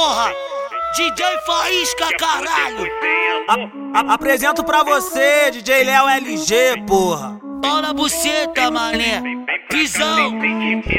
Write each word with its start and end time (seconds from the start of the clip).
porra! 0.00 0.32
DJ 0.96 1.24
Faísca, 1.44 2.04
é 2.06 2.12
caralho! 2.16 2.86
A 3.94 4.14
apresento 4.14 4.64
pra 4.64 4.82
você, 4.82 5.50
DJ 5.50 5.84
Léo 5.84 6.08
LG, 6.08 6.84
porra! 6.86 7.38
Bora 7.60 7.92
buceta, 7.92 8.70
mané! 8.70 9.39
Visão. 9.70 10.40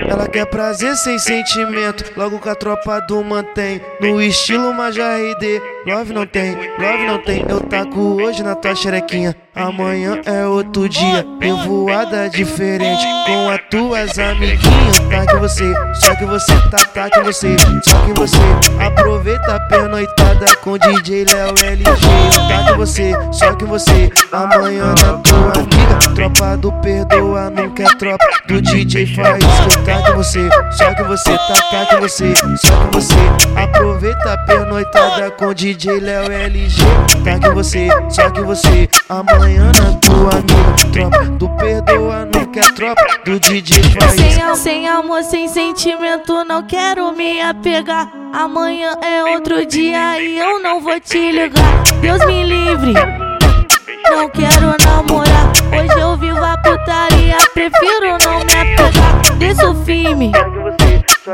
Ela 0.08 0.28
quer 0.28 0.46
prazer 0.46 0.96
sem 0.96 1.20
sentimento, 1.20 2.12
logo 2.16 2.40
com 2.40 2.50
a 2.50 2.56
tropa 2.56 3.00
do 3.02 3.24
mantém. 3.24 3.82
No 4.00 4.22
estilo 4.22 4.74
Major 4.74 5.06
RD, 5.06 5.62
love 5.86 6.14
não 6.14 6.26
tem, 6.26 6.56
love 6.80 7.06
não 7.06 7.18
tem. 7.20 7.46
Eu 7.48 7.60
taco 7.62 8.22
hoje 8.22 8.44
na 8.44 8.56
tua 8.56 8.74
xerequinha, 8.74 9.36
amanhã 9.54 10.22
é 10.26 10.46
outro 10.46 10.88
dia. 10.88 11.26
Revoada 11.40 12.30
diferente 12.30 13.04
com 13.26 13.50
as 13.50 13.60
tuas 13.70 14.18
amiguinhas. 14.18 15.00
Tá 15.10 15.26
que 15.26 15.36
você, 15.38 15.74
só 15.96 16.16
que 16.16 16.26
você 16.26 16.54
tá, 16.70 16.78
tá 16.86 17.10
que 17.10 17.22
você, 17.22 17.56
só 17.84 18.06
que 18.06 18.14
você. 18.14 18.38
Aproveita 18.80 19.56
a 19.56 19.60
pernoitada 19.60 20.56
com 20.58 20.78
DJ 20.78 21.26
Léo 21.26 21.54
LG. 21.64 21.86
Tá 22.48 22.72
que 22.72 22.78
você, 22.78 23.12
que 23.62 23.66
você. 23.66 24.12
Amanhã 24.32 24.88
na 24.88 25.14
tua 25.20 25.54
amiga, 25.54 26.16
tropa 26.16 26.58
do 26.58 26.72
perdoa, 26.74 27.50
nunca 27.50 27.84
é 27.84 27.96
tropa 27.96 28.26
do 28.48 28.62
DJ 28.62 29.06
faz 29.16 29.44
tá 29.86 30.02
que 30.04 30.12
você, 30.14 30.50
só 30.72 30.94
que 30.94 31.04
você 31.04 31.38
tá, 31.38 31.54
tá 31.70 31.86
que 31.86 31.96
você, 31.98 32.34
só 32.36 32.72
que 32.78 32.96
você 32.96 33.16
aproveita 33.56 34.34
a 34.34 34.38
pernoitada 34.38 35.32
com 35.32 35.54
DJ 35.54 36.00
Léo 36.00 36.32
LG, 36.32 36.82
tá 37.24 37.40
que 37.40 37.50
você, 37.54 37.88
só 38.10 38.30
que 38.30 38.42
você 38.42 38.90
amanhã 39.10 39.72
na 39.78 39.94
tua 40.00 40.32
amiga, 40.32 40.92
tropa 40.92 41.26
do 41.26 41.50
perdoa, 41.50 42.26
nunca 42.26 42.60
é 42.60 42.72
tropa 42.74 43.06
do 43.26 43.40
DJ 43.40 43.84
faz 43.84 44.12
Sem, 44.12 44.56
sem 44.56 44.88
amor, 44.88 45.24
sem 45.24 45.48
sentimento, 45.48 46.44
não 46.46 46.64
quero 46.64 47.12
me 47.12 47.42
apegar. 47.42 48.12
Amanhã 48.34 48.96
é 49.02 49.26
outro 49.36 49.66
dia 49.66 50.22
e 50.22 50.40
eu 50.40 50.62
não 50.62 50.80
vou 50.80 50.98
te 51.02 51.32
ligar. 51.32 51.84
Deus 52.00 52.26
me 52.26 52.44
livre, 52.44 52.94
putaria, 56.82 57.38
prefiro 57.54 58.18
não 58.24 58.40
me 58.40 58.54
apegar. 58.54 59.38
Desço 59.38 59.76
firme, 59.86 60.32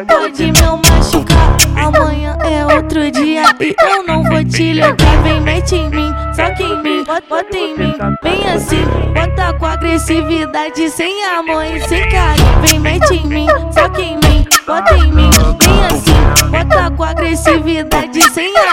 pode 0.07 0.43
me 0.43 0.51
machucar. 0.89 1.57
Amanhã 1.75 2.37
é 2.43 2.75
outro 2.75 3.09
dia 3.11 3.43
e 3.59 3.75
eu 3.81 4.03
não 4.03 4.23
vou 4.23 4.43
te 4.43 4.73
ligar. 4.73 4.95
Vem, 5.23 5.41
mete 5.41 5.75
em 5.75 5.89
mim, 5.89 6.13
que 6.55 6.63
em 6.63 6.83
mim, 6.83 7.03
bota, 7.29 7.57
em 7.57 7.77
mim. 7.77 7.93
Vem 8.23 8.47
assim, 8.53 8.85
bota 9.13 9.53
com 9.53 9.65
agressividade, 9.65 10.89
sem 10.89 11.25
amor 11.25 11.65
e 11.65 11.81
sem 11.87 12.09
carinho. 12.09 12.61
Vem, 12.61 12.79
mete 12.79 13.13
em 13.13 13.27
mim, 13.27 13.47
que 13.95 14.01
em 14.01 14.15
mim, 14.15 14.45
bota 14.65 14.95
em 14.95 15.11
mim. 15.11 15.29
Vem 15.61 15.85
assim, 15.85 16.49
bota 16.49 16.91
com 16.91 17.03
agressividade, 17.03 18.21
sem 18.33 18.55
amor 18.57 18.66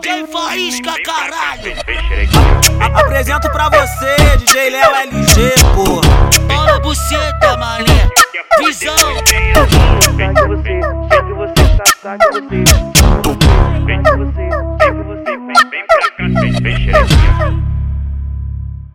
DJ 0.00 0.26
Faísca, 0.26 0.94
caralho! 1.02 1.72
A- 2.80 3.00
apresento 3.00 3.50
pra 3.50 3.68
você, 3.70 4.36
DJ 4.38 4.70
Léo 4.70 4.94
LG, 4.94 5.54
porra. 5.74 6.46
Pau 6.46 6.64
na 6.66 6.78
buceta, 6.80 7.56
mané. 7.56 8.08
Visão. 8.58 8.94
Tá 8.94 10.32
tá, 10.32 10.32
tá 12.02 12.18
tá 12.18 12.18
tá 12.18 12.30
vem 13.86 14.02
pra 15.86 16.10
cá, 16.10 16.24
vem, 16.40 16.52
vem 16.62 16.76
xerequinha. 16.76 17.75